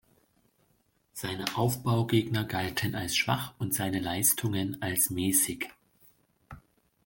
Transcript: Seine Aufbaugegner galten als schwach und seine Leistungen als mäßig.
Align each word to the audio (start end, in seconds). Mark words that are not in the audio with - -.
Seine 1.13 1.55
Aufbaugegner 1.59 2.43
galten 2.45 2.95
als 2.95 3.15
schwach 3.15 3.53
und 3.59 3.75
seine 3.75 3.99
Leistungen 3.99 4.81
als 4.81 5.11
mäßig. 5.11 5.69